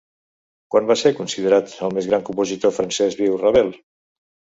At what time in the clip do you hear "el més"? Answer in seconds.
1.87-2.07